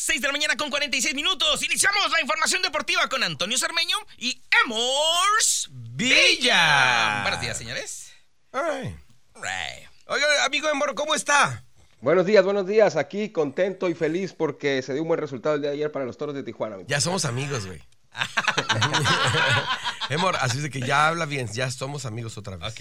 6 0.00 0.22
de 0.22 0.28
la 0.28 0.32
mañana 0.32 0.56
con 0.56 0.70
46 0.70 1.14
minutos. 1.14 1.62
Iniciamos 1.62 2.10
la 2.10 2.22
información 2.22 2.62
deportiva 2.62 3.06
con 3.10 3.22
Antonio 3.22 3.58
Cermeño 3.58 3.98
y 4.16 4.40
Emors 4.64 5.68
Villa. 5.70 7.20
Buenos 7.20 7.42
días, 7.42 7.58
señores. 7.58 8.10
Right. 8.50 8.96
Oiga, 10.06 10.46
amigo 10.46 10.70
Emor, 10.70 10.94
¿cómo 10.94 11.14
está? 11.14 11.64
Buenos 12.00 12.24
días, 12.24 12.42
buenos 12.42 12.66
días. 12.66 12.96
Aquí 12.96 13.28
contento 13.28 13.90
y 13.90 13.94
feliz 13.94 14.32
porque 14.32 14.80
se 14.80 14.94
dio 14.94 15.02
un 15.02 15.08
buen 15.08 15.20
resultado 15.20 15.56
el 15.56 15.60
día 15.60 15.70
de 15.70 15.76
ayer 15.76 15.92
para 15.92 16.06
los 16.06 16.16
toros 16.16 16.34
de 16.34 16.44
Tijuana. 16.44 16.78
Ya 16.86 17.02
somos 17.02 17.26
amigos, 17.26 17.66
güey. 17.66 17.82
Emor, 20.08 20.34
así 20.40 20.56
es 20.56 20.62
de 20.62 20.70
que 20.70 20.80
ya 20.80 21.08
habla 21.08 21.26
bien, 21.26 21.46
ya 21.52 21.70
somos 21.70 22.06
amigos 22.06 22.38
otra 22.38 22.56
vez. 22.56 22.72
Ok. 22.72 22.80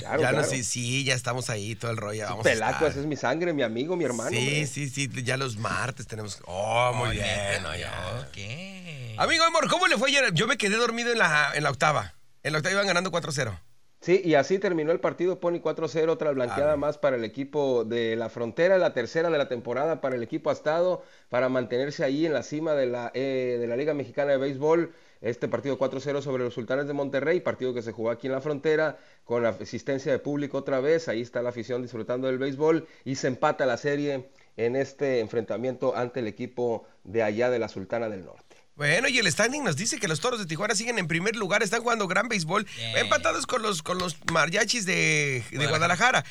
Claro, 0.00 0.20
ya 0.22 0.32
no, 0.32 0.38
claro. 0.38 0.50
sí, 0.50 0.64
sí, 0.64 1.04
ya 1.04 1.14
estamos 1.14 1.48
ahí, 1.50 1.74
todo 1.76 1.90
el 1.90 1.96
rollo. 1.96 2.24
Vamos 2.24 2.40
a 2.46 2.50
Pelacuas 2.50 2.90
estar. 2.90 3.00
es 3.02 3.06
mi 3.06 3.16
sangre, 3.16 3.52
mi 3.52 3.62
amigo, 3.62 3.96
mi 3.96 4.04
hermano. 4.04 4.30
Sí, 4.30 4.36
hombre. 4.38 4.66
sí, 4.66 4.88
sí, 4.90 5.08
ya 5.22 5.36
los 5.36 5.56
martes 5.56 6.06
tenemos. 6.06 6.40
Oh, 6.46 6.92
muy 6.94 7.10
bien. 7.16 7.64
Ok. 7.64 9.18
Amigo 9.18 9.44
Emor, 9.46 9.68
¿cómo 9.68 9.86
le 9.86 9.96
fue 9.98 10.08
ayer? 10.08 10.32
Yo 10.32 10.46
me 10.46 10.56
quedé 10.56 10.76
dormido 10.76 11.12
en 11.12 11.18
la, 11.18 11.52
en 11.54 11.62
la 11.62 11.70
octava. 11.70 12.14
En 12.42 12.52
la 12.52 12.58
octava 12.58 12.74
iban 12.74 12.86
ganando 12.86 13.10
4-0. 13.10 13.58
Sí, 14.00 14.22
y 14.24 14.34
así 14.34 14.58
terminó 14.58 14.92
el 14.92 15.00
partido. 15.00 15.40
Pony 15.40 15.58
4-0, 15.60 16.08
otra 16.08 16.30
blanqueada 16.30 16.72
Ah, 16.72 16.76
más 16.76 16.96
para 16.96 17.16
el 17.16 17.24
equipo 17.24 17.84
de 17.84 18.16
la 18.16 18.30
frontera, 18.30 18.78
la 18.78 18.94
tercera 18.94 19.28
de 19.28 19.36
la 19.36 19.46
temporada 19.48 20.00
para 20.00 20.16
el 20.16 20.22
equipo 20.22 20.48
Astado, 20.48 21.04
para 21.28 21.50
mantenerse 21.50 22.02
ahí 22.02 22.24
en 22.24 22.32
la 22.32 22.42
cima 22.42 22.72
de 22.72 22.86
la, 22.86 23.10
eh, 23.12 23.58
de 23.60 23.66
la 23.66 23.76
Liga 23.76 23.92
Mexicana 23.92 24.32
de 24.32 24.38
Béisbol. 24.38 24.94
Este 25.20 25.48
partido 25.48 25.78
4-0 25.78 26.22
sobre 26.22 26.44
los 26.44 26.54
Sultanes 26.54 26.86
de 26.86 26.94
Monterrey, 26.94 27.40
partido 27.40 27.74
que 27.74 27.82
se 27.82 27.92
jugó 27.92 28.10
aquí 28.10 28.26
en 28.26 28.32
la 28.32 28.40
frontera, 28.40 28.98
con 29.24 29.42
la 29.42 29.50
asistencia 29.50 30.10
de 30.12 30.18
público 30.18 30.56
otra 30.58 30.80
vez. 30.80 31.08
Ahí 31.08 31.20
está 31.20 31.42
la 31.42 31.50
afición 31.50 31.82
disfrutando 31.82 32.26
del 32.26 32.38
béisbol 32.38 32.86
y 33.04 33.16
se 33.16 33.26
empata 33.28 33.66
la 33.66 33.76
serie 33.76 34.30
en 34.56 34.76
este 34.76 35.20
enfrentamiento 35.20 35.94
ante 35.96 36.20
el 36.20 36.26
equipo 36.26 36.86
de 37.04 37.22
allá 37.22 37.50
de 37.50 37.58
la 37.58 37.68
Sultana 37.68 38.08
del 38.08 38.24
Norte. 38.24 38.56
Bueno, 38.76 39.08
y 39.08 39.18
el 39.18 39.30
standing 39.30 39.62
nos 39.62 39.76
dice 39.76 39.98
que 39.98 40.08
los 40.08 40.20
toros 40.20 40.38
de 40.40 40.46
Tijuana 40.46 40.74
siguen 40.74 40.98
en 40.98 41.06
primer 41.06 41.36
lugar, 41.36 41.62
están 41.62 41.82
jugando 41.82 42.08
gran 42.08 42.28
béisbol, 42.28 42.64
Bien. 42.76 42.96
empatados 42.96 43.46
con 43.46 43.60
los, 43.60 43.82
con 43.82 43.98
los 43.98 44.16
mariachis 44.32 44.86
de, 44.86 45.44
de 45.50 45.66
Guadalajara. 45.66 46.24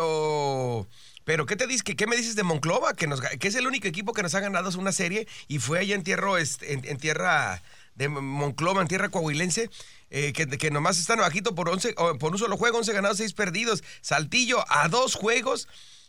Pero, 0.00 0.86
pero 1.24 1.46
¿qué 1.46 1.56
te 1.56 1.66
dices? 1.66 1.82
¿Qué, 1.82 1.96
qué 1.96 2.06
me 2.06 2.16
dices 2.16 2.36
de 2.36 2.42
Monclova? 2.42 2.92
Que, 2.92 3.06
nos, 3.06 3.22
ga- 3.22 3.38
que 3.38 3.48
es 3.48 3.54
el 3.54 3.66
único 3.66 3.88
equipo 3.88 4.12
que 4.12 4.22
nos 4.22 4.34
ha 4.34 4.40
ganado 4.40 4.68
una 4.78 4.92
serie 4.92 5.26
y 5.48 5.58
fue 5.58 5.78
allá 5.78 5.94
en 5.94 6.02
tierra, 6.02 6.38
este, 6.38 6.74
en, 6.74 6.84
en 6.84 6.98
tierra 6.98 7.62
de 7.96 8.08
Monclova, 8.08 8.82
en 8.82 8.88
tierra 8.88 9.08
coahuilense. 9.08 9.68
eh, 10.10 10.32
que, 10.32 10.46
que 10.46 10.70
nomás 10.70 10.98
están 10.98 11.18
bajito 11.18 11.54
por, 11.56 11.68
11, 11.68 11.94
o 11.96 12.16
por 12.18 12.30
un 12.32 12.38
solo 12.38 12.56
juego, 12.56 12.78
11 12.78 12.92
ganados, 12.92 13.16
6 13.18 13.32
perdidos. 13.32 13.82
Saltillo 14.02 14.64
a 14.70 14.88
dos 14.88 15.14
juegos. 15.16 15.66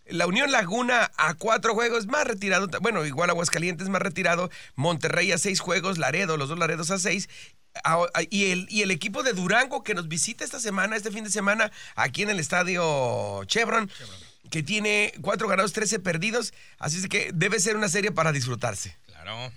La 0.10 0.26
Unión 0.28 0.52
Laguna 0.52 1.12
a 1.18 1.34
cuatro 1.34 1.74
juegos, 1.74 2.08
más 2.08 2.26
retirado. 2.26 2.68
Bueno, 2.80 3.06
igual 3.06 3.30
Aguascalientes 3.30 3.90
más 3.90 4.02
retirado. 4.02 4.50
Monterrey 4.76 5.32
a 5.34 5.38
seis 5.38 5.60
juegos. 5.60 5.98
Laredo, 5.98 6.38
los 6.38 6.48
dos 6.48 6.58
Laredos 6.60 6.92
a 6.92 6.98
seis. 7.00 7.28
A- 7.84 7.96
a- 8.14 8.22
y, 8.30 8.52
el, 8.52 8.68
y 8.70 8.84
el 8.84 8.92
equipo 8.92 9.22
de 9.24 9.34
Durango 9.34 9.84
que 9.84 9.94
nos 9.96 10.08
visita 10.08 10.46
esta 10.46 10.60
semana, 10.62 10.96
este 10.96 11.12
fin 11.12 11.26
de 11.26 11.30
semana, 11.30 11.72
aquí 11.96 12.22
en 12.22 12.30
el 12.30 12.40
estadio 12.40 13.44
Chevron, 13.46 13.92
que 14.50 14.64
tiene 14.64 15.12
cuatro 15.22 15.48
ganados, 15.50 15.74
13 15.74 16.00
perdidos. 16.00 16.54
Así 16.80 16.98
es 17.00 17.08
que 17.10 17.32
debe 17.34 17.60
ser 17.60 17.76
una 17.76 17.90
serie 17.90 18.12
para 18.14 18.32
disfrutarse. 18.32 18.96
Claro. 19.08 19.52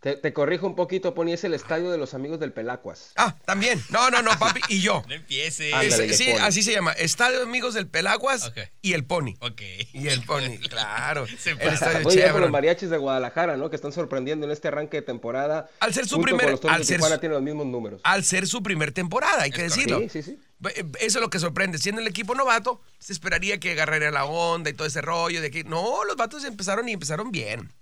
Te, 0.00 0.14
te 0.14 0.32
corrijo 0.32 0.64
un 0.64 0.76
poquito, 0.76 1.12
Pony, 1.12 1.32
es 1.32 1.42
el 1.42 1.54
estadio 1.54 1.90
de 1.90 1.98
los 1.98 2.14
amigos 2.14 2.38
del 2.38 2.52
Pelacuas. 2.52 3.10
Ah, 3.16 3.34
también. 3.44 3.82
No, 3.90 4.10
no, 4.10 4.22
no, 4.22 4.30
papi. 4.38 4.60
Y 4.68 4.80
yo. 4.80 5.02
No 5.08 5.14
empieces. 5.14 5.74
Ándale, 5.74 6.14
sí, 6.14 6.26
Pony. 6.30 6.38
así 6.44 6.62
se 6.62 6.72
llama. 6.72 6.92
Estadio 6.92 7.42
Amigos 7.42 7.74
del 7.74 7.88
Pelaguas 7.88 8.44
Ok. 8.46 8.58
y 8.80 8.92
el 8.92 9.04
Pony. 9.04 9.34
Ok. 9.40 9.60
Y 9.92 10.06
el 10.06 10.22
Pony, 10.22 10.56
claro. 10.70 11.26
Se 11.38 11.50
El 11.50 11.60
estadio 11.74 12.02
Muy 12.02 12.14
bien 12.14 12.30
con 12.30 12.42
los 12.42 12.50
mariachis 12.50 12.90
de 12.90 12.96
Guadalajara, 12.96 13.56
¿no? 13.56 13.70
Que 13.70 13.76
están 13.76 13.90
sorprendiendo 13.90 14.46
en 14.46 14.52
este 14.52 14.68
arranque 14.68 14.98
de 14.98 15.02
temporada. 15.02 15.68
Al 15.80 15.92
ser 15.92 16.06
su 16.06 16.14
Junto 16.14 16.26
primer- 16.36 16.44
con 16.44 16.52
los 16.62 16.72
al 16.72 16.78
de 16.80 16.84
ser 16.84 17.00
su- 17.02 17.08
tienen 17.18 17.32
los 17.32 17.42
mismos 17.42 17.66
números. 17.66 18.00
al 18.04 18.22
ser 18.22 18.46
su 18.46 18.62
primer 18.62 18.92
temporada, 18.92 19.42
hay 19.42 19.50
que 19.50 19.62
decirlo. 19.62 19.98
Sí, 19.98 20.08
sí, 20.10 20.22
sí. 20.22 20.38
Eso 21.00 21.18
es 21.18 21.20
lo 21.20 21.28
que 21.30 21.40
sorprende. 21.40 21.78
Siendo 21.78 22.00
el 22.00 22.06
equipo 22.06 22.36
novato, 22.36 22.80
se 23.00 23.12
esperaría 23.12 23.58
que 23.58 23.72
agarraría 23.72 24.12
la 24.12 24.26
onda 24.26 24.70
y 24.70 24.74
todo 24.74 24.86
ese 24.86 25.00
rollo 25.00 25.40
de 25.40 25.50
que 25.50 25.64
no, 25.64 26.04
los 26.04 26.14
vatos 26.16 26.44
empezaron 26.44 26.88
y 26.88 26.92
empezaron 26.92 27.32
bien. 27.32 27.72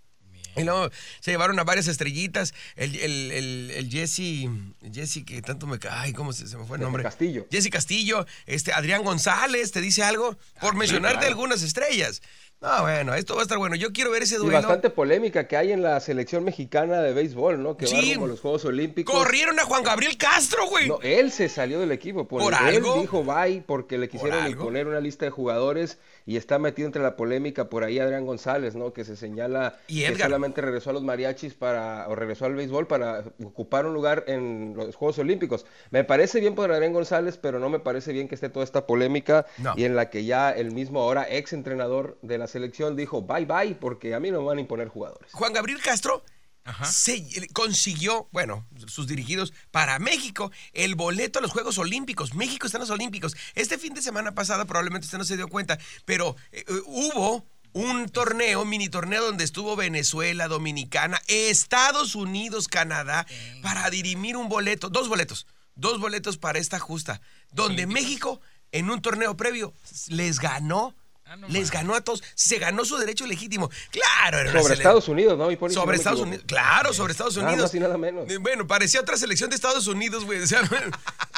Y 0.57 0.65
luego 0.65 0.91
se 1.21 1.31
llevaron 1.31 1.59
a 1.59 1.65
varias 1.65 1.87
estrellitas. 1.87 2.55
El, 2.77 2.97
el, 2.97 3.31
el, 3.33 3.71
el 3.73 3.91
Jesse, 3.91 4.49
Jesse 4.93 5.25
que 5.25 5.43
tanto 5.43 5.67
me 5.67 5.79
cae, 5.79 6.13
¿cómo 6.13 6.33
se, 6.33 6.47
se 6.49 6.57
me 6.57 6.65
fue 6.65 6.77
el 6.77 6.81
Jesse 6.81 6.85
nombre? 6.87 7.03
Castillo. 7.03 7.47
Jesse 7.51 7.71
Castillo, 7.71 8.27
este 8.47 8.73
Adrián 8.73 9.05
González, 9.05 9.73
¿te 9.73 9.81
dice 9.81 10.03
algo? 10.03 10.37
Por 10.61 10.75
mencionarte 10.75 11.19
claro. 11.19 11.33
algunas 11.33 11.63
estrellas. 11.63 12.23
No, 12.67 12.83
bueno, 12.83 13.15
esto 13.15 13.35
va 13.35 13.41
a 13.41 13.45
estar 13.45 13.59
bueno. 13.59 13.77
Yo 13.77 13.93
quiero 13.93 14.11
ver 14.11 14.25
ese 14.25 14.35
Y 14.35 14.39
duelo. 14.39 14.55
bastante 14.55 14.91
polémica 14.91 15.47
que 15.47 15.57
hay 15.57 15.71
en 15.71 15.83
la 15.83 16.01
selección 16.01 16.43
mexicana 16.43 17.01
de 17.01 17.13
béisbol, 17.13 17.63
¿no? 17.63 17.77
Que 17.77 17.85
va 17.87 17.91
Sí. 17.93 18.13
rumbo 18.15 18.25
a 18.25 18.29
los 18.29 18.41
Juegos 18.41 18.65
Olímpicos. 18.65 19.15
Corrieron 19.15 19.59
a 19.61 19.65
Juan 19.65 19.85
Gabriel 19.85 20.17
Castro, 20.17 20.67
güey. 20.69 20.89
No, 20.89 20.99
él 21.01 21.31
se 21.31 21.49
salió 21.49 21.79
del 21.79 21.93
equipo. 21.93 22.27
Por, 22.27 22.43
¿Por 22.43 22.55
él 22.55 22.59
algo? 22.59 23.01
dijo 23.01 23.23
bye 23.23 23.63
porque 23.65 23.99
le 23.99 24.09
quisieron 24.09 24.49
imponer 24.49 24.89
una 24.89 24.99
lista 25.01 25.25
de 25.27 25.31
jugadores 25.31 25.99
y 26.27 26.37
está 26.37 26.59
metido 26.59 26.87
entre 26.87 27.03
la 27.03 27.15
polémica 27.15 27.69
por 27.69 27.85
ahí 27.85 28.01
Adrián 28.01 28.27
González, 28.27 28.75
¿no? 28.75 28.93
Que 28.93 29.05
se 29.05 29.15
señala 29.15 29.79
Y 29.87 30.03
que 30.05 30.17
solamente 30.19 30.61
regresó 30.61 30.91
a 30.91 30.93
los 30.93 31.05
mariachis 31.05 31.55
para, 31.55 32.09
o 32.09 32.17
regresó 32.17 32.47
al 32.47 32.57
béisbol 32.57 32.89
para 32.89 33.23
ocupar 33.45 33.87
un 33.87 33.95
lugar 33.95 34.25
en 34.27 34.75
los 34.77 34.97
Juegos 34.97 35.19
Olímpicos. 35.21 35.67
Me 35.93 36.03
parece 36.03 36.41
bien 36.41 36.57
por 36.57 36.73
Adrián 36.73 36.93
González, 36.93 37.39
pero 37.41 37.61
no 37.61 37.69
me 37.69 37.79
parece 37.79 38.13
bien 38.13 38.27
que 38.27 38.35
esté 38.35 38.49
toda 38.49 38.65
esta 38.65 38.87
polémica 38.89 39.47
No. 39.59 39.75
y 39.77 39.85
en 39.85 39.95
la 39.95 40.11
que 40.11 40.25
ya 40.25 40.51
el 40.51 40.73
mismo 40.73 41.01
ahora 41.01 41.27
ex 41.31 41.53
entrenador 41.53 42.19
de 42.23 42.39
la 42.39 42.47
selección 42.47 42.56
dijo 42.95 43.23
bye 43.23 43.45
bye 43.45 43.75
porque 43.75 44.15
a 44.15 44.21
mí 44.21 44.31
no 44.31 44.41
me 44.41 44.47
van 44.47 44.59
a 44.59 44.61
imponer 44.61 44.89
jugadores. 44.89 45.33
Juan 45.33 45.53
Gabriel 45.53 45.81
Castro 45.81 46.23
Ajá. 46.65 46.85
se 46.85 47.49
consiguió, 47.53 48.29
bueno, 48.33 48.67
sus 48.87 49.07
dirigidos 49.07 49.53
para 49.71 49.99
México 49.99 50.51
el 50.73 50.95
boleto 50.95 51.39
a 51.39 51.43
los 51.43 51.53
Juegos 51.53 51.79
Olímpicos. 51.79 52.35
México 52.35 52.67
está 52.67 52.79
en 52.79 52.83
los 52.83 52.91
Olímpicos. 52.91 53.37
Este 53.55 53.79
fin 53.79 53.95
de 53.95 54.03
semana 54.03 54.35
pasada 54.35 54.65
probablemente 54.65 55.07
usted 55.07 55.19
no 55.19 55.25
se 55.25 55.37
dio 55.37 55.49
cuenta, 55.49 55.79
pero 56.05 56.37
eh, 56.53 56.65
eh, 56.67 56.73
hubo 56.87 57.47
un 57.73 58.09
torneo, 58.09 58.65
mini 58.65 58.89
torneo 58.89 59.23
donde 59.23 59.45
estuvo 59.45 59.77
Venezuela, 59.77 60.49
Dominicana, 60.49 61.21
Estados 61.27 62.15
Unidos, 62.15 62.69
Canadá, 62.69 63.27
para 63.61 63.91
dirimir 63.91 64.39
un 64.39 64.49
boleto, 64.49 64.89
dos 64.89 65.09
boletos, 65.09 65.47
dos 65.75 66.01
boletos 66.01 66.39
para 66.39 66.59
esta 66.59 66.79
justa, 66.79 67.21
donde 67.53 67.85
Olímpicos. 67.85 68.03
México 68.03 68.41
en 68.73 68.91
un 68.91 69.03
torneo 69.03 69.37
previo 69.37 69.75
les 70.09 70.41
ganó. 70.41 70.95
Ah, 71.29 71.35
no 71.37 71.49
les 71.49 71.73
ganó 71.73 71.97
a 71.97 72.01
todos, 72.03 72.23
se 72.37 72.59
ganó 72.59 72.85
su 72.85 72.97
derecho 72.99 73.27
legítimo. 73.27 73.69
Claro, 73.91 74.39
era 74.39 74.51
una 74.53 74.63
Sobre 74.63 74.75
Estados 74.75 75.09
Unidos, 75.09 75.37
¿no? 75.37 75.51
Y 75.51 75.57
por 75.57 75.71
eso 75.71 75.81
no 75.81 75.85
sobre 75.85 75.97
Estados. 75.97 76.21
Unidos. 76.21 76.45
Claro, 76.47 76.93
sobre 76.93 77.11
Estados 77.11 77.37
Nada 77.37 77.49
Unidos. 77.49 77.65
más 77.65 77.75
y 77.75 77.81
nada 77.81 77.99
menos. 77.99 78.27
Bueno, 78.41 78.67
parecía 78.69 79.01
otra 79.01 79.17
selección 79.17 79.51
de 79.51 79.57
Estados 79.57 79.89
Unidos, 79.89 80.25
güey. 80.25 80.41
O 80.41 80.47
sea, 80.47 80.63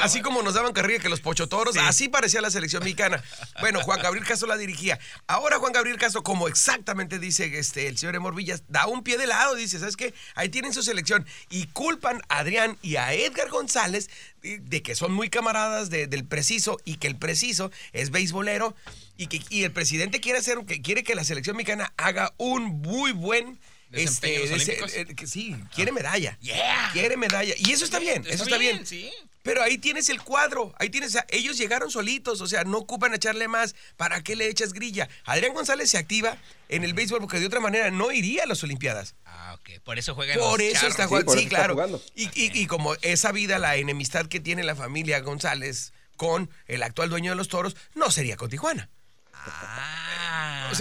así 0.00 0.20
como 0.22 0.42
nos 0.42 0.54
daban 0.54 0.72
carrilla 0.72 0.98
que 1.00 1.08
los 1.08 1.20
pochotoros, 1.20 1.76
así 1.76 2.08
parecía 2.08 2.40
la 2.40 2.50
selección 2.50 2.82
mexicana. 2.82 3.22
Bueno, 3.60 3.80
Juan 3.80 4.00
Gabriel 4.02 4.26
Castro 4.26 4.48
la 4.48 4.56
dirigía. 4.56 4.98
Ahora 5.26 5.58
Juan 5.58 5.72
Gabriel 5.72 5.98
Castro, 5.98 6.22
como 6.22 6.48
exactamente 6.48 7.18
dice 7.18 7.58
este, 7.58 7.86
el 7.88 7.98
señor 7.98 8.14
Emor 8.14 8.34
Villas, 8.34 8.62
da 8.68 8.86
un 8.86 9.02
pie 9.02 9.18
de 9.18 9.26
lado, 9.26 9.54
dice, 9.54 9.78
¿sabes 9.78 9.96
qué? 9.96 10.14
Ahí 10.34 10.48
tienen 10.48 10.72
su 10.72 10.82
selección. 10.82 11.26
Y 11.50 11.66
culpan 11.68 12.20
a 12.28 12.38
Adrián 12.38 12.78
y 12.82 12.96
a 12.96 13.12
Edgar 13.12 13.48
González 13.50 14.10
de, 14.42 14.58
de 14.58 14.82
que 14.82 14.94
son 14.94 15.12
muy 15.12 15.28
camaradas 15.30 15.90
de- 15.90 16.06
del 16.06 16.24
preciso 16.24 16.78
y 16.84 16.96
que 16.96 17.06
el 17.08 17.16
preciso 17.16 17.70
es 17.92 18.10
beisbolero 18.10 18.74
y 19.16 19.26
que 19.28 19.40
y 19.50 19.64
el 19.64 19.72
presidente 19.72 20.20
quiere 20.20 20.38
hacer 20.38 20.58
que 20.66 20.82
quiere 20.82 21.04
que 21.04 21.14
la 21.14 21.24
selección 21.24 21.56
mexicana 21.56 21.92
haga 21.96 22.32
un 22.38 22.64
muy 22.64 23.12
buen 23.12 23.60
Desempeño 23.92 24.40
en 24.44 24.50
los 24.50 24.62
ese- 24.62 24.72
Olímpicos. 24.82 24.94
eh, 25.10 25.14
que 25.14 25.26
sí, 25.26 25.56
quiere 25.74 25.92
medalla. 25.92 26.38
Yeah. 26.40 26.90
Quiere 26.92 27.16
medalla. 27.16 27.54
Y 27.58 27.72
eso 27.72 27.84
está 27.84 27.98
bien, 27.98 28.24
eso 28.28 28.44
está 28.44 28.58
bien. 28.58 28.84
Sí. 28.86 29.10
Pero 29.42 29.60
ahí 29.60 29.76
tienes 29.76 30.08
el 30.08 30.22
cuadro, 30.22 30.72
ahí 30.78 30.88
tienes, 30.88 31.16
a- 31.16 31.26
ellos 31.28 31.58
llegaron 31.58 31.90
solitos, 31.90 32.40
o 32.40 32.46
sea, 32.46 32.62
no 32.62 32.78
ocupan 32.78 33.12
echarle 33.12 33.48
más. 33.48 33.74
¿Para 33.96 34.22
qué 34.22 34.36
le 34.36 34.46
echas 34.48 34.72
grilla? 34.72 35.08
Adrián 35.24 35.52
González 35.52 35.90
se 35.90 35.98
activa 35.98 36.38
en 36.68 36.84
el 36.84 36.94
béisbol 36.94 37.20
porque 37.20 37.40
de 37.40 37.46
otra 37.46 37.58
manera 37.58 37.90
no 37.90 38.12
iría 38.12 38.44
a 38.44 38.46
las 38.46 38.62
Olimpiadas. 38.62 39.16
Ah, 39.24 39.56
ok. 39.58 39.80
Por 39.82 39.98
eso 39.98 40.14
juegan 40.14 40.38
Por 40.38 40.60
los 40.60 40.68
eso 40.68 40.74
charros. 40.74 40.90
está 40.92 41.06
jugando. 41.08 41.26
por 41.26 41.34
Sí, 41.34 41.40
eso 41.40 41.46
está 41.48 41.56
claro. 41.58 41.74
jugando. 41.74 42.02
Y, 42.14 42.24
y- 42.40 42.62
y 42.62 42.66
como 42.68 42.94
esa 43.02 43.32
vida, 43.32 43.58
la 43.58 43.74
enemistad 43.76 44.26
que 44.26 44.38
tiene 44.38 44.62
la 44.62 44.76
familia 44.76 45.18
González 45.20 45.92
con 46.16 46.48
el 46.68 46.84
actual 46.84 47.10
dueño 47.10 47.32
de 47.32 47.36
los 47.36 47.48
toros, 47.48 47.74
no 47.96 48.12
sería 48.12 48.36
con 48.36 48.48
Tijuana. 48.48 48.90
Ah. 49.34 50.01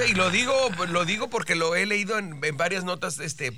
Y 0.08 0.14
lo 0.14 0.30
digo, 0.30 0.54
lo 0.90 1.06
digo 1.06 1.30
porque 1.30 1.56
lo 1.56 1.76
he 1.76 1.86
leído 1.86 2.18
en, 2.18 2.40
en 2.44 2.58
varias 2.58 2.84
notas 2.84 3.20
este, 3.20 3.52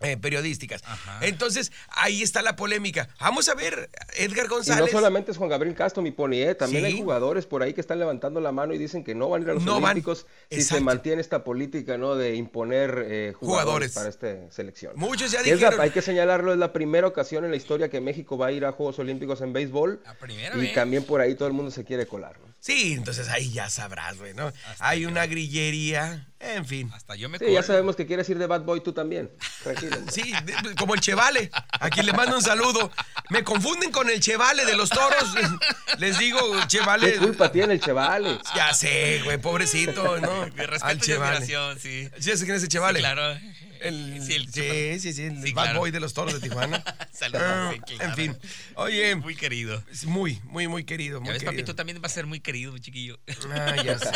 eh, 0.00 0.16
periodísticas. 0.16 0.82
Ajá. 0.84 1.18
Entonces, 1.26 1.72
ahí 1.88 2.22
está 2.22 2.40
la 2.42 2.54
polémica. 2.54 3.08
Vamos 3.18 3.48
a 3.48 3.54
ver, 3.54 3.90
Edgar 4.16 4.44
Y 4.46 4.48
no 4.48 4.54
González. 4.54 4.90
solamente 4.92 5.32
es 5.32 5.36
Juan 5.38 5.50
Gabriel 5.50 5.74
Castro, 5.74 6.02
mi 6.02 6.12
pony, 6.12 6.34
¿eh? 6.34 6.54
también 6.54 6.84
Sí. 6.84 6.92
hay 6.92 6.98
jugadores 7.00 7.46
por 7.46 7.62
ahí 7.62 7.72
que 7.74 7.80
están 7.80 7.98
levantando 7.98 8.40
la 8.40 8.52
mano 8.52 8.74
y 8.74 8.78
dicen 8.78 9.02
que 9.02 9.14
no 9.16 9.28
van 9.30 9.40
a 9.40 9.44
ir 9.44 9.50
a 9.50 9.54
los 9.54 9.64
No 9.64 9.80
van. 9.80 9.92
Olímpicos 9.92 10.26
si 10.50 10.56
Exacto. 10.58 10.74
se 10.78 10.80
mantiene 10.84 11.20
esta 11.20 11.42
política 11.42 11.98
¿no? 11.98 12.14
de 12.14 12.36
imponer 12.36 13.04
eh, 13.08 13.32
Jugadores. 13.34 13.90
jugadores, 13.90 13.92
para 13.94 14.08
esta 14.08 14.54
selección. 14.54 14.92
Muchos 14.96 15.32
ya 15.32 15.42
Que 15.42 15.50
es 15.52 15.60
la- 15.60 15.68
dijeron. 15.68 15.80
hay 15.84 15.90
que 15.90 16.02
señalarlo, 16.02 16.52
es 16.52 16.58
la 16.58 16.72
primera 16.72 17.06
ocasión 17.08 17.44
en 17.44 17.50
la 17.50 17.56
historia 17.56 17.88
que 17.88 18.00
México 18.00 18.38
va 18.38 18.48
a 18.48 18.52
ir 18.52 18.64
a 18.66 18.72
Juegos 18.72 18.98
Olímpicos 19.00 19.40
en 19.40 19.52
béisbol. 19.52 20.00
La 20.04 20.14
primera 20.14 20.56
y 20.56 20.60
vez. 20.60 20.74
también 20.74 21.02
por 21.04 21.20
ahí 21.20 21.34
todo 21.34 21.48
el 21.48 21.54
mundo 21.54 21.70
se 21.72 21.84
quiere 21.84 22.06
colar. 22.06 22.38
¿no? 22.38 22.47
Sí, 22.60 22.94
entonces 22.94 23.28
ahí 23.28 23.50
ya 23.52 23.70
sabrás, 23.70 24.18
güey, 24.18 24.34
¿no? 24.34 24.52
Hay 24.80 25.06
una 25.06 25.26
grillería 25.26 26.26
En 26.40 26.64
fin. 26.64 26.90
Hasta 26.94 27.16
yo 27.16 27.28
me 27.28 27.38
Sí, 27.38 27.46
ya 27.50 27.62
sabemos 27.64 27.96
que 27.96 28.06
quieres 28.06 28.28
ir 28.28 28.38
de 28.38 28.46
Bad 28.46 28.62
Boy 28.62 28.80
tú 28.80 28.92
también. 28.92 29.30
Tranquilo. 29.62 29.96
Sí, 30.12 30.32
de- 30.44 30.74
como 30.76 30.94
el 30.94 31.00
Chevale, 31.00 31.50
a 31.52 31.90
quien 31.90 32.06
le 32.06 32.12
mando 32.12 32.36
un 32.36 32.42
saludo. 32.42 32.92
Me 33.30 33.42
confunden 33.42 33.90
con 33.90 34.08
el 34.08 34.20
Chevale 34.20 34.64
de 34.64 34.76
los 34.76 34.88
toros. 34.88 35.34
Les 35.98 36.16
digo, 36.18 36.38
Chevale. 36.68 37.12
¿Qué 37.14 37.18
culpa 37.18 37.50
tiene 37.50 37.74
el 37.74 37.80
Chevale? 37.80 38.38
Ya 38.54 38.72
sé, 38.72 39.20
güey, 39.24 39.38
pobrecito, 39.38 40.18
¿no? 40.20 40.44
Respeto 40.56 40.84
Al 40.86 41.00
Chevale. 41.00 41.44
sí. 41.78 42.08
¿Sí 42.18 42.44
quién 42.44 42.54
es 42.56 42.62
el 42.62 42.68
Chevale? 42.68 42.98
Sí, 42.98 43.02
claro. 43.02 43.38
El, 43.80 44.20
Sí, 44.24 44.34
el 44.34 44.46
sí, 44.46 44.52
Chevale. 44.52 44.98
sí, 45.00 45.12
sí, 45.12 45.22
el 45.24 45.42
Sí, 45.42 45.52
bad 45.52 45.64
claro. 45.64 45.78
boy 45.80 45.90
de 45.92 46.00
los 46.00 46.12
toros 46.14 46.34
de 46.34 46.40
Tijuana. 46.40 46.82
Saludos, 47.12 47.42
Ah, 47.44 47.70
sí, 47.74 47.80
claro. 47.96 48.10
En 48.10 48.16
fin. 48.16 48.38
Oye, 48.74 49.14
Muy 49.16 49.36
querido. 49.36 49.82
muy, 50.06 50.40
muy, 50.44 50.66
muy 50.68 50.84
querido. 50.84 51.20
Muy 51.20 51.28
Ya 51.28 51.32
ves, 51.32 51.42
querido. 51.42 51.52
papito, 51.62 51.74
también 51.76 52.00
va 52.02 52.06
a 52.06 52.10
ser 52.10 52.26
muy 52.26 52.40
querido, 52.40 52.76
chiquillo. 52.78 53.18
Ah, 53.52 53.76
ya 53.84 53.98
sé. 53.98 54.10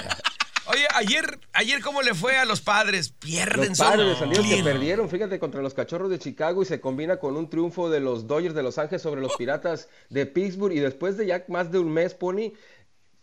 Oye, 0.67 0.87
ayer, 0.95 1.41
ayer 1.53 1.83
cómo 1.83 2.03
le 2.03 2.15
fue 2.15 2.37
a 2.37 2.45
los 2.45 2.61
padres? 2.61 3.11
Pierden 3.11 3.71
Los 3.71 3.79
padres 3.79 4.19
Diego 4.31 4.43
que 4.49 4.63
perdieron, 4.63 5.09
fíjate, 5.09 5.39
contra 5.39 5.61
los 5.61 5.75
cachorros 5.75 6.11
de 6.11 6.19
Chicago 6.19 6.63
y 6.63 6.67
se 6.67 6.81
combina 6.81 7.19
con 7.19 7.37
un 7.37 7.51
triunfo 7.51 7.91
de 7.91 8.01
los 8.01 8.27
Dodgers 8.27 8.55
de 8.55 8.63
Los 8.63 8.79
Ángeles 8.79 9.03
sobre 9.03 9.21
los 9.21 9.37
Piratas 9.37 9.89
de 10.09 10.27
Pittsburgh. 10.27 10.73
Y 10.73 10.81
después 10.81 11.17
de 11.17 11.27
ya 11.27 11.45
más 11.49 11.73
de 11.73 11.81
un 11.81 11.93
mes, 11.93 12.15
Pony, 12.15 12.53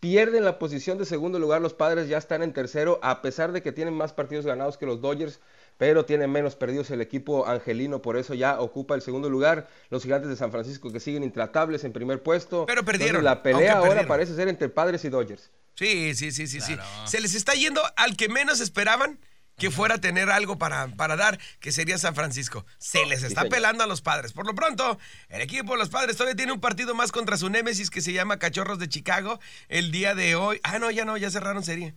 pierden 0.01 0.43
la 0.43 0.59
posición 0.59 0.97
de 0.97 1.05
segundo 1.05 1.39
lugar. 1.39 1.61
Los 1.61 1.73
padres 1.73 2.09
ya 2.09 2.17
están 2.17 2.43
en 2.43 2.51
tercero, 2.51 2.99
a 3.01 3.21
pesar 3.21 3.51
de 3.53 3.61
que 3.61 3.71
tienen 3.71 3.93
más 3.93 4.11
partidos 4.11 4.45
ganados 4.45 4.77
que 4.77 4.85
los 4.85 5.01
Dodgers. 5.01 5.39
Pero 5.77 6.03
tienen 6.03 6.29
menos 6.29 6.57
perdidos 6.57 6.91
el 6.91 6.99
equipo 6.99 7.47
angelino, 7.47 8.01
por 8.01 8.17
eso 8.17 8.33
ya 8.33 8.59
ocupa 8.59 8.95
el 8.95 9.01
segundo 9.01 9.29
lugar. 9.29 9.69
Los 9.89 10.03
gigantes 10.03 10.29
de 10.29 10.35
San 10.35 10.51
Francisco 10.51 10.91
que 10.91 10.99
siguen 10.99 11.23
intratables 11.23 11.85
en 11.85 11.93
primer 11.93 12.21
puesto. 12.21 12.65
Pero 12.65 12.81
Entonces, 12.81 12.99
perdieron, 12.99 13.23
la 13.23 13.41
pelea 13.41 13.77
ahora 13.77 13.83
perdieron. 13.83 14.07
parece 14.09 14.35
ser 14.35 14.49
entre 14.49 14.67
padres 14.67 15.05
y 15.05 15.09
Dodgers. 15.09 15.49
Sí, 15.79 16.13
sí, 16.13 16.33
sí, 16.33 16.45
sí, 16.45 16.59
sí. 16.59 16.75
Se 17.05 17.21
les 17.21 17.35
está 17.35 17.53
yendo 17.53 17.81
al 17.95 18.17
que 18.17 18.27
menos 18.27 18.59
esperaban 18.59 19.17
que 19.57 19.71
fuera 19.71 19.95
a 19.95 20.01
tener 20.01 20.29
algo 20.29 20.57
para, 20.57 20.89
para 20.89 21.15
dar, 21.15 21.39
que 21.61 21.71
sería 21.71 21.97
San 21.97 22.15
Francisco. 22.15 22.65
Se 22.79 23.05
les 23.05 23.23
está 23.23 23.45
pelando 23.45 23.85
a 23.85 23.87
los 23.87 24.01
padres. 24.01 24.33
Por 24.33 24.45
lo 24.45 24.53
pronto, 24.55 24.99
el 25.29 25.39
equipo 25.39 25.71
de 25.71 25.79
los 25.79 25.87
padres 25.87 26.17
todavía 26.17 26.35
tiene 26.35 26.51
un 26.51 26.59
partido 26.59 26.95
más 26.95 27.13
contra 27.13 27.37
su 27.37 27.49
némesis 27.49 27.89
que 27.89 28.01
se 28.01 28.11
llama 28.11 28.39
Cachorros 28.39 28.77
de 28.77 28.89
Chicago 28.89 29.39
el 29.69 29.93
día 29.93 30.15
de 30.15 30.35
hoy. 30.35 30.59
Ah, 30.63 30.79
no, 30.79 30.91
ya 30.91 31.05
no, 31.05 31.15
ya 31.15 31.31
cerraron 31.31 31.63
serie. 31.63 31.93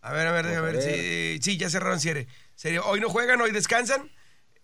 A 0.00 0.12
ver, 0.12 0.26
a 0.26 0.32
ver, 0.32 0.46
déjame 0.46 0.72
ver. 0.72 0.82
Sí, 0.82 1.38
sí, 1.42 1.58
ya 1.58 1.68
cerraron 1.68 2.00
serie. 2.00 2.26
serie. 2.54 2.78
Hoy 2.78 3.00
no 3.00 3.10
juegan, 3.10 3.38
hoy 3.42 3.52
descansan. 3.52 4.10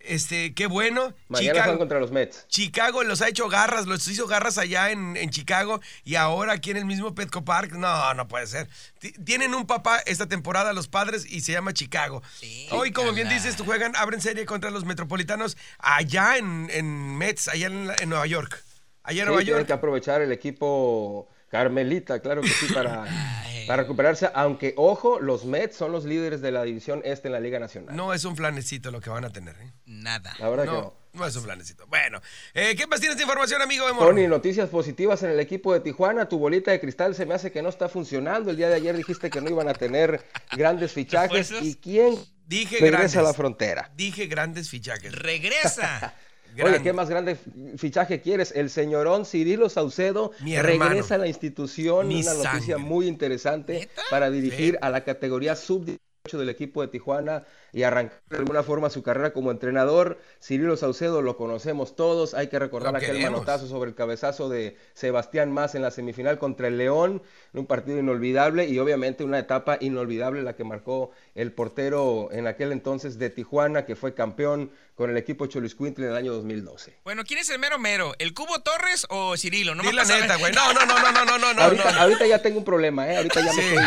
Este, 0.05 0.53
qué 0.53 0.67
bueno. 0.67 1.13
Mañana 1.29 1.53
Chicago- 1.53 1.71
van 1.71 1.77
contra 1.79 1.99
los 1.99 2.11
Mets. 2.11 2.45
Chicago 2.49 3.03
los 3.03 3.21
ha 3.21 3.29
hecho 3.29 3.47
garras, 3.47 3.85
los 3.85 4.05
hizo 4.07 4.27
garras 4.27 4.57
allá 4.57 4.91
en, 4.91 5.15
en 5.15 5.29
Chicago 5.29 5.79
y 6.03 6.15
ahora 6.15 6.53
aquí 6.53 6.71
en 6.71 6.77
el 6.77 6.85
mismo 6.85 7.15
Petco 7.15 7.45
Park. 7.45 7.71
No, 7.73 8.13
no 8.13 8.27
puede 8.27 8.47
ser. 8.47 8.67
Ti- 8.99 9.13
Tienen 9.23 9.55
un 9.55 9.65
papá 9.65 9.99
esta 10.05 10.27
temporada 10.27 10.73
los 10.73 10.87
padres 10.89 11.25
y 11.25 11.41
se 11.41 11.53
llama 11.53 11.73
Chicago. 11.73 12.21
Sí, 12.37 12.67
Hoy, 12.71 12.91
como 12.91 13.13
bien 13.13 13.29
dices, 13.29 13.55
tú 13.55 13.63
juegan, 13.63 13.95
abren 13.95 14.19
serie 14.21 14.45
contra 14.45 14.71
los 14.71 14.83
metropolitanos 14.85 15.55
allá 15.79 16.37
en, 16.37 16.69
en 16.71 17.17
Mets, 17.17 17.47
allá 17.47 17.67
en, 17.67 17.89
en 18.01 18.09
Nueva 18.09 18.27
York. 18.27 18.61
Allá 19.03 19.21
en 19.21 19.27
Sí, 19.27 19.29
Nueva 19.29 19.41
tienen 19.43 19.59
York. 19.59 19.67
que 19.67 19.73
aprovechar 19.73 20.21
el 20.21 20.31
equipo 20.31 21.29
Carmelita, 21.49 22.19
claro 22.21 22.41
que 22.41 22.49
sí, 22.49 22.73
para. 22.73 23.05
para 23.67 23.83
recuperarse. 23.83 24.29
Aunque, 24.33 24.73
ojo, 24.77 25.19
los 25.19 25.45
Mets 25.45 25.75
son 25.75 25.91
los 25.91 26.05
líderes 26.05 26.41
de 26.41 26.51
la 26.51 26.63
división 26.63 27.01
este 27.03 27.27
en 27.27 27.33
la 27.33 27.39
Liga 27.39 27.59
Nacional. 27.59 27.95
No 27.95 28.13
es 28.13 28.25
un 28.25 28.35
planecito 28.35 28.91
lo 28.91 29.01
que 29.01 29.09
van 29.09 29.25
a 29.25 29.31
tener. 29.31 29.55
¿eh? 29.61 29.71
Nada. 29.85 30.33
La 30.39 30.49
verdad 30.49 30.63
que 30.65 30.71
No, 30.71 30.81
no. 30.81 30.93
no 31.13 31.25
es 31.27 31.35
un 31.35 31.43
planecito. 31.43 31.85
Bueno, 31.87 32.21
eh, 32.53 32.75
¿qué 32.75 32.87
más 32.87 32.99
tienes 32.99 33.17
de 33.17 33.23
información, 33.23 33.61
amigo? 33.61 33.87
Emor? 33.87 34.07
Tony, 34.09 34.27
noticias 34.27 34.69
positivas 34.69 35.23
en 35.23 35.31
el 35.31 35.39
equipo 35.39 35.73
de 35.73 35.79
Tijuana. 35.79 36.27
Tu 36.29 36.37
bolita 36.37 36.71
de 36.71 36.79
cristal 36.79 37.15
se 37.15 37.25
me 37.25 37.33
hace 37.33 37.51
que 37.51 37.61
no 37.61 37.69
está 37.69 37.89
funcionando. 37.89 38.51
El 38.51 38.57
día 38.57 38.69
de 38.69 38.75
ayer 38.75 38.95
dijiste 38.97 39.29
que 39.29 39.41
no 39.41 39.49
iban 39.49 39.67
a 39.69 39.73
tener 39.73 40.23
grandes 40.51 40.91
fichajes. 40.93 41.51
¿Y 41.61 41.75
quién 41.75 42.17
Dije 42.45 42.75
regresa 42.79 42.97
grandes. 42.97 43.15
a 43.17 43.21
la 43.23 43.33
frontera? 43.33 43.91
Dije 43.95 44.27
grandes 44.27 44.69
fichajes. 44.69 45.13
Regresa. 45.13 46.13
Oye. 46.61 46.81
¿qué 46.83 46.93
más 46.93 47.09
grande 47.09 47.37
fichaje 47.77 48.21
quieres? 48.21 48.51
El 48.55 48.69
señorón 48.69 49.25
Cirilo 49.25 49.69
Saucedo 49.69 50.31
Mi 50.41 50.55
regresa 50.57 51.15
a 51.15 51.17
la 51.17 51.27
institución. 51.27 52.07
Mi 52.07 52.21
una 52.21 52.33
noticia 52.33 52.75
sangre. 52.75 52.77
muy 52.77 53.07
interesante 53.07 53.73
¿Neta? 53.79 54.01
para 54.09 54.29
dirigir 54.29 54.73
Sí. 54.73 54.77
a 54.81 54.89
la 54.89 55.03
categoría 55.03 55.55
sub-18 55.55 55.97
del 56.31 56.47
equipo 56.47 56.81
de 56.81 56.87
Tijuana 56.87 57.43
y 57.73 57.83
arrancar 57.83 58.21
de 58.29 58.37
alguna 58.37 58.63
forma 58.63 58.89
su 58.89 59.03
carrera 59.03 59.33
como 59.33 59.51
entrenador. 59.51 60.19
Cirilo 60.41 60.77
Saucedo 60.77 61.21
lo 61.21 61.35
conocemos 61.35 61.97
todos. 61.97 62.33
Hay 62.33 62.47
que 62.47 62.57
recordar 62.59 62.93
Lo 62.93 62.97
aquel 62.99 63.09
queremos. 63.17 63.31
manotazo 63.41 63.67
sobre 63.67 63.89
el 63.89 63.95
cabezazo 63.95 64.47
de 64.47 64.77
Sebastián 64.93 65.51
Más 65.51 65.75
en 65.75 65.81
la 65.81 65.91
semifinal 65.91 66.39
contra 66.39 66.69
el 66.69 66.77
León. 66.77 67.21
Un 67.51 67.65
partido 67.65 67.99
inolvidable 67.99 68.65
y 68.69 68.79
obviamente 68.79 69.25
una 69.25 69.37
etapa 69.37 69.77
inolvidable 69.81 70.43
la 70.43 70.55
que 70.55 70.63
marcó 70.63 71.11
el 71.35 71.51
portero 71.51 72.29
en 72.31 72.47
aquel 72.47 72.71
entonces 72.71 73.19
de 73.19 73.29
Tijuana, 73.29 73.85
que 73.85 73.97
fue 73.97 74.13
campeón 74.13 74.71
con 74.95 75.09
el 75.09 75.17
equipo 75.17 75.47
Choliscuintle 75.47 76.05
en 76.05 76.11
el 76.11 76.17
año 76.17 76.31
2012. 76.35 76.99
Bueno, 77.03 77.23
¿quién 77.25 77.39
es 77.41 77.49
el 77.49 77.59
mero 77.59 77.77
mero? 77.79 78.13
¿El 78.17 78.33
Cubo 78.33 78.61
Torres 78.61 79.05
o 79.09 79.35
Cirilo? 79.35 79.75
No 79.75 79.83
me 79.83 79.91
la 79.91 80.05
neta, 80.05 80.37
güey. 80.37 80.53
No, 80.53 80.71
no, 80.73 80.85
no, 80.85 80.99
no, 81.01 81.11
no, 81.11 81.37
no, 81.37 81.53
no, 81.53 81.61
ahorita, 81.61 81.91
no. 81.91 81.99
ahorita 81.99 82.27
ya 82.27 82.41
tengo 82.41 82.59
un 82.59 82.63
problema, 82.65 83.11
¿eh? 83.11 83.17
Ahorita 83.17 83.41
ya 83.41 83.51
me 83.51 83.61
Sí. 83.61 83.67
estoy, 83.75 83.83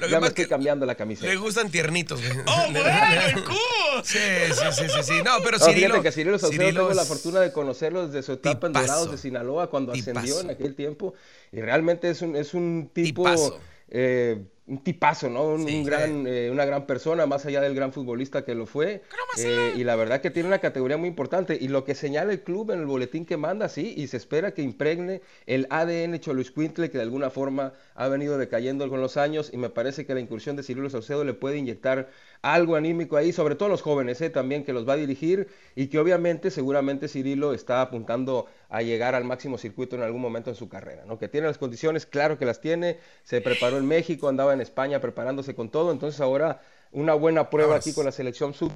Lo 0.00 0.06
que 0.06 0.12
ya 0.12 0.20
me 0.20 0.26
es 0.26 0.30
estoy 0.30 0.44
que 0.44 0.48
cambiando 0.48 0.84
la 0.86 0.92
Le 0.92 0.96
camiseta. 0.96 1.34
gustan 1.36 1.70
tiernitos, 1.70 2.20
güey. 2.20 2.38
¡Oh, 2.46 2.72
Le- 2.72 2.80
bueno, 2.80 3.22
el 3.36 3.44
Cubo! 3.44 4.02
Sí, 4.04 4.18
sí, 4.50 4.64
sí, 4.72 4.84
sí, 4.88 5.02
sí. 5.04 5.12
No, 5.24 5.32
pero 5.44 5.58
No, 5.58 5.64
Cirilo. 5.64 5.86
fíjate 5.88 6.02
que 6.02 6.12
Cirilo 6.12 6.38
Saucedo 6.38 6.60
Cirilo 6.62 6.80
tengo 6.88 6.94
la 6.94 7.04
fortuna 7.04 7.40
de 7.40 7.52
conocerlo 7.52 8.06
desde 8.08 8.22
su 8.24 8.32
etapa 8.32 8.66
en 8.66 8.72
Tipazo. 8.72 8.86
Dorados 8.86 9.10
de 9.12 9.18
Sinaloa 9.18 9.70
cuando 9.70 9.92
ascendió 9.92 10.40
en 10.40 10.50
aquel 10.50 10.74
tiempo 10.74 11.14
y 11.52 11.60
realmente 11.60 12.10
es 12.10 12.22
un, 12.22 12.34
es 12.34 12.54
un 12.54 12.90
tipo 12.92 13.22
Tipazo. 13.24 13.60
Eh, 13.88 14.44
un 14.66 14.82
tipazo, 14.82 15.28
¿no? 15.28 15.44
Un, 15.44 15.68
Sí, 15.68 15.76
un 15.76 15.84
gran, 15.84 16.26
eh, 16.26 16.48
una 16.50 16.64
gran 16.64 16.86
persona, 16.86 17.26
más 17.26 17.44
allá 17.44 17.60
del 17.60 17.74
gran 17.74 17.92
futbolista 17.92 18.44
que 18.44 18.54
lo 18.54 18.66
fue. 18.66 19.02
Eh, 19.38 19.74
y 19.76 19.84
la 19.84 19.94
verdad 19.94 20.22
que 20.22 20.30
tiene 20.30 20.48
una 20.48 20.58
categoría 20.58 20.96
muy 20.96 21.08
importante. 21.08 21.58
Y 21.60 21.68
lo 21.68 21.84
que 21.84 21.94
señala 21.94 22.32
el 22.32 22.42
club 22.42 22.70
en 22.70 22.80
el 22.80 22.86
boletín 22.86 23.26
que 23.26 23.36
manda, 23.36 23.68
sí, 23.68 23.92
y 23.96 24.06
se 24.06 24.16
espera 24.16 24.54
que 24.54 24.62
impregne 24.62 25.20
el 25.46 25.66
ADN 25.68 26.18
Choluiscuintle, 26.18 26.90
que 26.90 26.96
de 26.96 27.02
alguna 27.02 27.28
forma 27.28 27.74
ha 27.94 28.08
venido 28.08 28.38
decayendo 28.38 28.88
con 28.88 29.02
los 29.02 29.18
años. 29.18 29.50
Y 29.52 29.58
me 29.58 29.68
parece 29.68 30.06
que 30.06 30.14
la 30.14 30.20
incursión 30.20 30.56
de 30.56 30.62
Cirilo 30.62 30.88
Saucedo 30.88 31.24
le 31.24 31.34
puede 31.34 31.58
inyectar 31.58 32.08
algo 32.44 32.76
anímico 32.76 33.16
ahí, 33.16 33.32
sobre 33.32 33.54
todo 33.54 33.70
los 33.70 33.80
jóvenes, 33.80 34.20
¿eh? 34.20 34.28
también 34.28 34.64
que 34.64 34.74
los 34.74 34.86
va 34.86 34.92
a 34.92 34.96
dirigir. 34.96 35.48
Y 35.74 35.86
que 35.86 35.98
obviamente, 35.98 36.50
seguramente 36.50 37.08
Cirilo 37.08 37.54
está 37.54 37.80
apuntando 37.80 38.46
a 38.68 38.82
llegar 38.82 39.14
al 39.14 39.24
máximo 39.24 39.56
circuito 39.56 39.96
en 39.96 40.02
algún 40.02 40.20
momento 40.20 40.50
en 40.50 40.56
su 40.56 40.68
carrera, 40.68 41.04
¿no? 41.06 41.18
Que 41.18 41.28
tiene 41.28 41.46
las 41.46 41.56
condiciones, 41.56 42.04
claro 42.04 42.38
que 42.38 42.44
las 42.44 42.60
tiene. 42.60 42.98
Se 43.22 43.40
preparó 43.40 43.78
en 43.78 43.86
México, 43.86 44.28
andaba 44.28 44.52
en 44.52 44.60
España 44.60 45.00
preparándose 45.00 45.54
con 45.54 45.70
todo. 45.70 45.90
Entonces 45.90 46.20
ahora 46.20 46.60
una 46.92 47.14
buena 47.14 47.48
prueba 47.48 47.76
aquí 47.76 47.94
con 47.94 48.04
la 48.04 48.12
selección 48.12 48.52
sub 48.52 48.72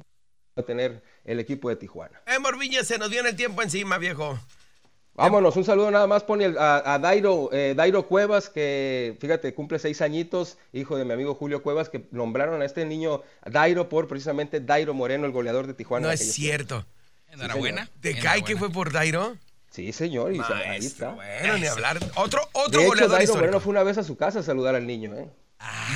a 0.55 0.63
tener 0.63 1.03
el 1.23 1.39
equipo 1.39 1.69
de 1.69 1.75
Tijuana. 1.75 2.21
Eh, 2.25 2.39
Morviña, 2.39 2.83
se 2.83 2.97
nos 2.97 3.11
viene 3.11 3.29
el 3.29 3.35
tiempo 3.35 3.61
encima, 3.61 3.99
viejo. 3.99 4.39
Vámonos, 5.19 5.57
un 5.57 5.65
saludo 5.65 5.91
nada 5.91 6.07
más 6.07 6.23
pone 6.23 6.45
a, 6.57 6.93
a 6.93 6.97
Dairo, 6.97 7.49
eh, 7.51 7.73
Dairo 7.75 8.07
Cuevas, 8.07 8.49
que 8.49 9.17
fíjate, 9.19 9.53
cumple 9.53 9.77
seis 9.77 10.01
añitos, 10.01 10.57
hijo 10.71 10.95
de 10.95 11.03
mi 11.03 11.11
amigo 11.11 11.35
Julio 11.35 11.61
Cuevas, 11.61 11.89
que 11.89 12.05
nombraron 12.11 12.61
a 12.61 12.65
este 12.65 12.85
niño 12.85 13.21
Dairo 13.45 13.89
por 13.89 14.07
precisamente 14.07 14.61
Dairo 14.61 14.93
Moreno, 14.93 15.25
el 15.25 15.33
goleador 15.33 15.67
de 15.67 15.73
Tijuana. 15.73 16.07
No 16.07 16.13
es 16.13 16.31
cierto. 16.33 16.85
Enhorabuena. 17.31 17.89
¿Te 17.99 18.17
cae 18.17 18.43
que 18.43 18.55
fue 18.55 18.71
por 18.71 18.93
Dairo? 18.93 19.35
Sí, 19.69 19.91
señor, 19.91 20.33
y 20.33 20.39
ahí 20.39 20.85
está. 20.85 21.09
Bueno, 21.09 21.57
ni 21.57 21.67
hablar. 21.67 21.99
Otro, 22.15 22.41
otro 22.53 22.79
De 22.79 22.85
hecho, 22.85 22.87
goleador 22.87 23.09
Dairo 23.09 23.23
histórico. 23.23 23.39
Moreno 23.39 23.59
fue 23.59 23.71
una 23.71 23.83
vez 23.83 23.97
a 23.97 24.03
su 24.03 24.15
casa 24.15 24.39
a 24.39 24.43
saludar 24.43 24.75
al 24.75 24.87
niño, 24.87 25.13
¿eh? 25.15 25.29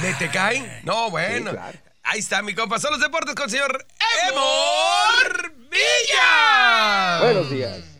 ¿Me 0.01 0.13
te 0.15 0.29
cae? 0.29 0.81
No, 0.83 1.09
bueno. 1.09 1.51
Sí, 1.51 1.55
claro. 1.57 1.79
Ahí 2.03 2.19
está, 2.19 2.41
mi 2.41 2.53
compa. 2.53 2.77
Son 2.77 2.91
los 2.91 2.99
deportes 2.99 3.35
con 3.35 3.45
el 3.45 3.51
señor 3.51 3.85
Emor 4.29 5.53
Villa. 5.71 7.19
Buenos 7.21 7.49
días. 7.49 7.92